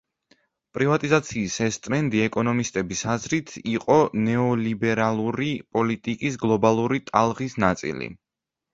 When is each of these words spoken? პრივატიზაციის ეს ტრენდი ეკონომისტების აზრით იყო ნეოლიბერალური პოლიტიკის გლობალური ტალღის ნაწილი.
პრივატიზაციის 0.77 1.57
ეს 1.65 1.77
ტრენდი 1.87 2.23
ეკონომისტების 2.29 3.05
აზრით 3.17 3.55
იყო 3.75 3.99
ნეოლიბერალური 4.25 5.55
პოლიტიკის 5.79 6.45
გლობალური 6.49 7.05
ტალღის 7.15 7.63
ნაწილი. 7.71 8.15